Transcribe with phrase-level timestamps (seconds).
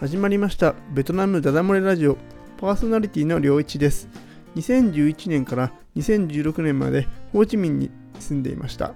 [0.00, 2.16] 始まりましたベトナムダダ漏れラジオ。
[2.56, 4.08] パーソナリティの良一です。
[4.54, 7.90] 2011年から2016年までホーチミンに
[8.20, 8.94] 住んでいました。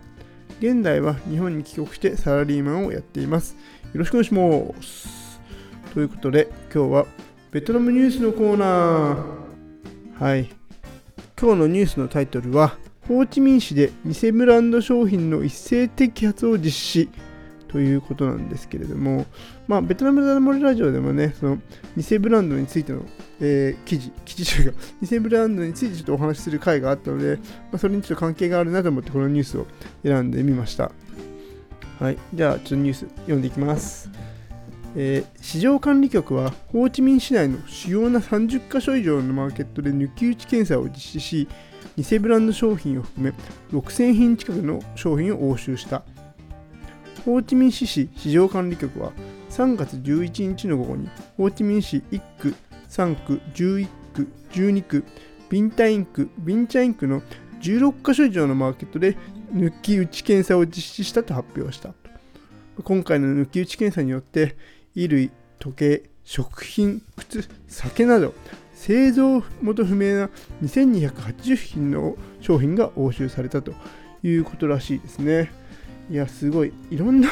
[0.60, 3.56] 現在は日本に帰国してサラリーマンをやっています。
[3.92, 5.40] よろしくお願いします。
[5.92, 7.06] ということで今日は
[7.50, 10.22] ベトナムニュースのコーナー。
[10.22, 10.48] はい。
[11.36, 12.78] 今日のニュースのタイトルは
[13.08, 17.08] ホーチミン市で偽ブランド商品の一斉摘発を実施。
[17.72, 19.24] ということなんですけれども、
[19.66, 21.58] まあ、ベトナムダモリラジオでもね、その
[21.96, 23.00] 偽ブランドについての、
[23.40, 29.66] えー、記事、記事というか、 偽ブランドについてちょっとお話しする回があったので、まあ、それにちょっと関係があるなと思ってこのニュースを
[30.02, 30.92] 選んでみました。
[31.98, 34.10] はい、じゃあちょっとニュース読んでいきます。
[34.94, 41.48] えー、市場管理局はホーチミン市内の主要な30カ所以上のマーケットで抜き打ち検査を実施し、
[41.96, 46.02] 偽ブランド商品を含め6000品近くの商品を押収した。
[47.24, 49.12] ホーチミン市市市場管理局は
[49.50, 52.54] 3月11日の午後にホーチミン市1区、
[52.88, 55.04] 3区、11区、12区、
[55.48, 57.22] ビンタイン区、ビンチャイン区の
[57.60, 59.16] 16カ所以上のマーケットで
[59.54, 61.94] 抜き打ち検査を実施したと発表した。
[62.82, 64.56] 今回の抜き打ち検査によって
[64.94, 68.34] 衣類、時計、食品、靴、酒など
[68.74, 70.30] 製造元不明な
[70.62, 73.74] 2280品の商品が押収されたと
[74.24, 75.61] いうことらしいですね。
[76.12, 77.28] いや、すごい、いろんな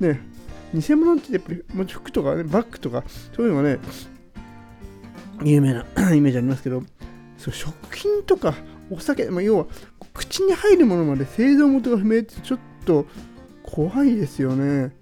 [0.00, 0.20] ね、
[0.74, 3.04] 偽物ってやっぱり、もち服とかね、バッグとか、
[3.36, 3.78] そういうのがね、
[5.44, 6.82] 有名な イメージありますけど、
[7.38, 8.54] そう食品とか
[8.90, 9.66] お酒、まあ、要は
[10.12, 13.06] 口に入るものまで製造元が不明ってちょっと
[13.62, 14.92] 怖いですよね。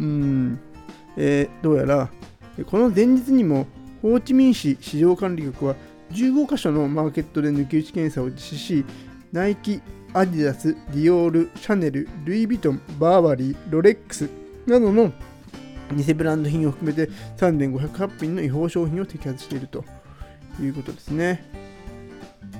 [0.00, 0.60] うん、
[1.16, 2.10] えー、どうやら
[2.66, 3.66] この前日にも
[4.00, 5.76] ホーチミン市市場管理局は
[6.12, 8.84] 15カ所のマーケットで抜き打ち検査を実施し
[9.32, 9.80] ナイキ、
[10.14, 14.28] アディダス、ディオール、シャネル、ルイ・ヴィトン、バーバリー、ロレックス
[14.66, 15.10] などの
[15.96, 19.84] 偽ブランド品を含めて3508品の違法商品を摘発していると
[20.60, 21.50] いうことですね。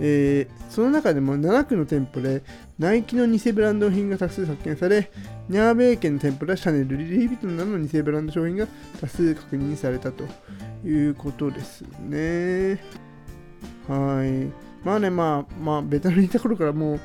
[0.01, 2.43] えー、その中でも7区の店舗で
[2.79, 5.11] ナイキの偽ブランド品が多数発見され、
[5.51, 8.67] ニャーベイ県の店舗ではシャネル、ルイ・ヴィトンなどの偽ブランド商品が
[8.99, 10.25] 多数確認されたと
[10.87, 12.83] いうことですね。
[13.89, 14.73] はい。
[14.85, 17.01] まあね、まあ、まあ、ベトナムにいた頃からもう、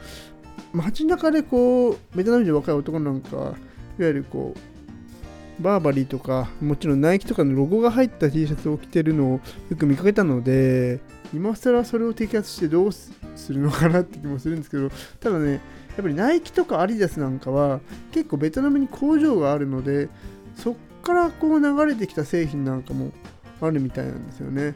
[0.73, 3.55] 街中でこう、ベトナム人若い男なんか、いわ
[3.99, 10.99] ゆるこう、バーバリーとか、もちろんナイキとかのロゴが入った T シャツを着てるのをよく見かけたので、
[11.33, 13.11] 今更それを摘発してどうす
[13.49, 17.79] るのかなって気もするんですけど、ただね、やっぱりナイキとかアディダスなんかは
[18.11, 20.09] 結構ベトナムに工場があるので、
[20.55, 23.11] そっからこう流れてきた製品なんかも
[23.59, 24.75] あるみたいなんですよね。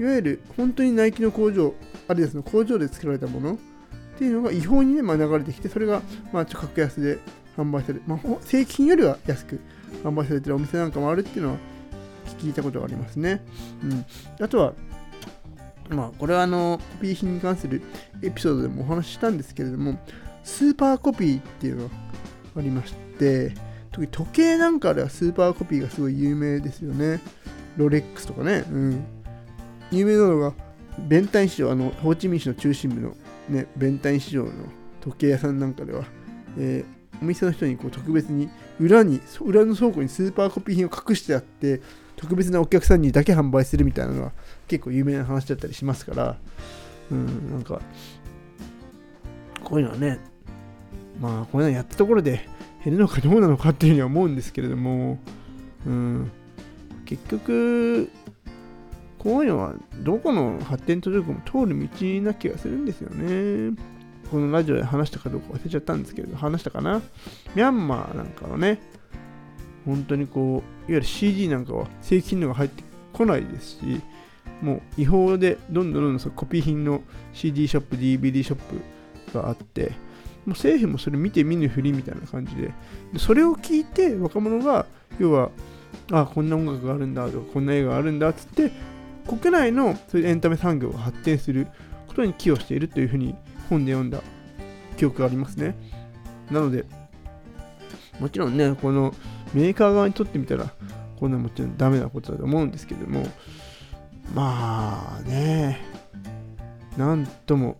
[0.00, 1.72] いわゆる本当にナイキの工場、
[2.08, 3.58] アディダスの工場で作られたもの
[4.16, 6.00] っていうのが違法にね、まあ、流れてきて、それが、
[6.32, 7.18] まあ、ちょ格安で
[7.56, 9.60] 販売される、まあ、正規品よりは安く
[10.02, 11.58] 販売されてるお店なんかもあるっていうのは
[12.38, 13.44] 聞いたことがありますね。
[13.84, 14.04] うん、
[14.42, 14.72] あとは、
[15.90, 17.82] まあ、これはあの、コピー品に関する
[18.22, 19.98] エピソードでもお話ししたんですけれども、
[20.42, 21.94] スーパーコピーっていうのが
[22.56, 23.52] ありまして、
[23.92, 27.20] 特に時計なんかではスーパーコピーがすごい有名ですよね。
[27.76, 28.64] ロレックスとかね。
[28.70, 29.04] うん。
[29.90, 30.54] 有名なのが、
[30.98, 33.16] ベンタイン市場、あの、ホーチミン市の中心部の
[33.48, 34.50] ね、ベンタン市場の
[35.00, 36.04] 時計屋さんなんかでは、
[36.58, 38.48] えー、お店の人にこう特別に
[38.80, 41.80] 裏に、裏の倉庫にスーパーコピー品を隠してあって、
[42.16, 44.32] 特別なお客さんにだけ販売するみたいなのは
[44.68, 46.36] 結構有名な話だったりしますから、
[47.10, 47.80] うん、なんか、
[49.62, 50.18] こういうのはね、
[51.20, 52.48] まあ、こういうのやったところで
[52.84, 55.18] 減るのかどうなのかっていうふうには思うんですけれども、
[55.86, 56.30] うん、
[57.04, 58.10] 結局、
[59.26, 63.76] こういうのはどこの発展途上国も通る道な気がするんですよね。
[64.30, 67.02] このラジオで話したかどうか忘れちゃったんですけど、話したかな？
[67.56, 68.78] ミャンマーなんかはね、
[69.84, 74.00] 本当にこう、いわゆる CD なんかは正規品のが入ってこないですし、
[74.62, 78.58] もう違法でどんどんどんどんそコピー品の CD ショップ、DVD ショッ
[79.32, 79.90] プがあって、も
[80.46, 82.72] う政府もそれ見て見ぬふりみたいな感じで、
[83.12, 84.86] でそれを聞いて若者が、
[85.18, 85.50] 要は、
[86.12, 88.70] あこんな音楽があるんだとか、こんな映画があるんだっつって、
[89.26, 91.66] 国内のそううエンタメ産業が発展する
[92.06, 93.34] ことに寄与しているというふうに
[93.68, 94.20] 本で読んだ
[94.96, 95.76] 記憶がありますね。
[96.50, 96.84] なので、
[98.20, 99.14] もちろんね、この
[99.52, 100.72] メーカー側にとってみたら、
[101.18, 103.26] こんなもちろんダメなことだと思うんですけども、
[104.34, 105.80] まあね、
[106.96, 107.76] なんとも、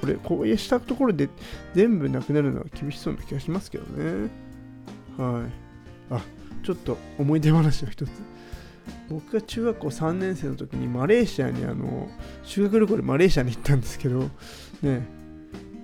[0.00, 1.28] これ、こういうしたところで
[1.74, 4.30] 全部なくなるのは厳しそうな気がしますけどね。
[5.16, 6.14] はい。
[6.14, 6.20] あ、
[6.64, 8.10] ちょっと思い出話を一つ。
[9.08, 12.08] 僕が中学校3年生の時にマレーシアにあの
[12.44, 14.30] 修学旅行でマレーシアに行ったんですけど、
[14.82, 15.06] ね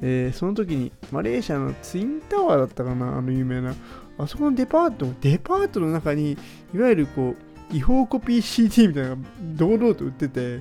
[0.00, 3.74] えー、その時にマレーシアのツインタワーだったかな、あの有名な。
[4.18, 6.36] あそこのデパート、デパートの中に、
[6.74, 7.34] いわゆるこ
[7.70, 9.22] う、違法コピー CD みたいなのが
[9.56, 10.60] 堂々と売ってて、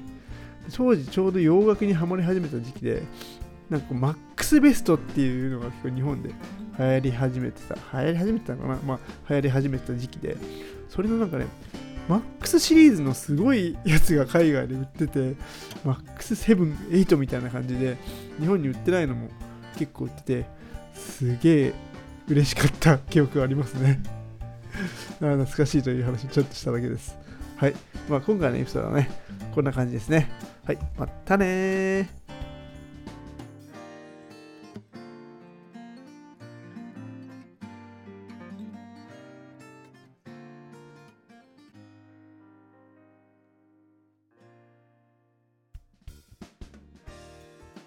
[0.73, 3.03] 当時ちょうど洋楽にはまり始めた時期で、
[3.69, 6.29] なんかマックスベストっていうのが結構日本で
[6.79, 8.79] 流行り始めてた、流行り始めてたのかな？
[8.85, 8.99] まあ
[9.29, 10.37] 流行り始めてた時期で、
[10.89, 11.47] それのなんかね、
[12.07, 15.35] マックスシリーズのすごいやつが海外で売ってて、
[15.83, 17.97] マックス7、8みたいな感じで、
[18.39, 19.29] 日本に売ってないのも
[19.77, 20.45] 結構売ってて、
[20.93, 21.73] すげえ
[22.29, 24.01] 嬉しかった 記憶がありますね。
[25.19, 27.17] 懐かしいという話ちょっとしただけです。
[27.57, 27.75] はい。
[28.09, 29.09] まあ今回のエピソードはね、
[29.53, 30.29] こんな感じですね。
[30.63, 30.77] はい。
[30.97, 32.26] またねー。